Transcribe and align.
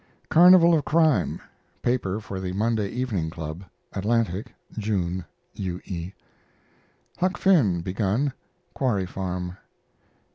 CARNIVAL 0.31 0.73
OF 0.73 0.83
CRIME 0.83 1.39
paper 1.83 2.19
for 2.19 2.39
The 2.39 2.53
Monday 2.53 2.89
Evening 2.89 3.29
Club 3.29 3.63
Atlantic, 3.93 4.51
June. 4.79 5.25
U. 5.53 5.79
E. 5.85 6.13
HUCK 7.19 7.37
FINN 7.37 7.81
begun 7.81 8.33
(Quarry 8.73 9.05
Farm). 9.05 9.57